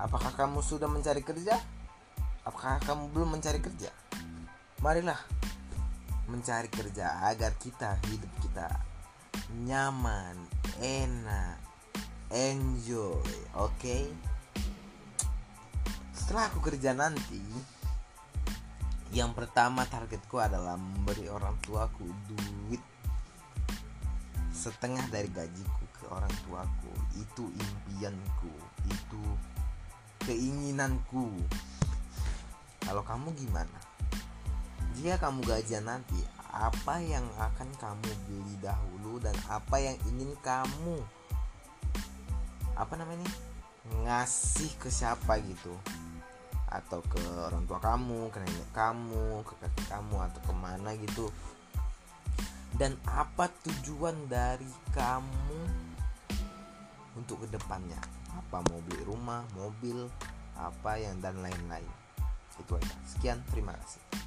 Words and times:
Apakah 0.00 0.32
kamu 0.32 0.64
sudah 0.64 0.88
mencari 0.88 1.20
kerja? 1.20 1.58
Apakah 2.46 2.80
kamu 2.82 3.12
belum 3.12 3.38
mencari 3.38 3.60
kerja? 3.60 3.92
Marilah 4.80 5.18
mencari 6.26 6.70
kerja 6.70 7.28
agar 7.28 7.54
kita 7.60 8.00
hidup 8.08 8.32
kita 8.40 8.68
nyaman, 9.62 10.36
enak, 10.80 11.60
enjoy, 12.32 13.20
oke? 13.58 13.76
Okay? 13.76 14.08
Setelah 16.16 16.48
aku 16.48 16.64
kerja 16.64 16.96
nanti, 16.96 17.42
yang 19.12 19.36
pertama 19.36 19.84
targetku 19.84 20.40
adalah 20.40 20.80
memberi 20.80 21.28
orang 21.28 21.52
tuaku 21.60 22.08
duit 22.32 22.80
setengah 24.56 25.04
dari 25.12 25.28
gajiku 25.28 25.84
ke 25.92 26.04
orang 26.08 26.32
tuaku. 26.48 26.92
Itu 27.20 27.44
impianku, 27.52 28.54
itu 28.88 29.11
keinginanku. 30.26 31.30
Kalau 32.82 33.02
kamu 33.06 33.34
gimana? 33.38 33.78
Jika 34.98 35.28
kamu 35.28 35.42
gajian 35.46 35.86
nanti, 35.88 36.18
apa 36.52 37.00
yang 37.00 37.24
akan 37.40 37.68
kamu 37.80 38.10
beli 38.28 38.54
dahulu 38.60 39.16
dan 39.22 39.32
apa 39.48 39.80
yang 39.80 39.96
ingin 40.12 40.36
kamu 40.44 41.00
apa 42.76 42.92
namanya 42.96 43.28
ngasih 44.04 44.68
ke 44.76 44.92
siapa 44.92 45.40
gitu 45.40 45.72
atau 46.72 47.04
ke 47.04 47.20
orang 47.48 47.68
tua 47.68 47.80
kamu, 47.80 48.32
ke 48.32 48.40
nenek 48.40 48.70
kamu, 48.72 49.44
ke 49.44 49.52
kakek 49.60 49.86
kamu 49.92 50.16
atau 50.24 50.40
ke 50.40 50.52
mana 50.56 50.96
gitu 50.96 51.28
dan 52.76 52.96
apa 53.04 53.52
tujuan 53.68 54.16
dari 54.32 54.68
kamu 54.96 55.60
untuk 57.16 57.44
ke 57.44 57.46
depannya 57.52 58.00
apa 58.32 58.64
mau 58.68 58.80
beli 58.88 59.02
rumah, 59.04 59.44
mobil, 59.56 60.08
apa 60.56 60.96
yang 61.00 61.20
dan 61.20 61.40
lain-lain. 61.40 61.92
Itu 62.56 62.76
aja. 62.76 62.94
Sekian 63.04 63.40
terima 63.52 63.76
kasih 63.76 64.21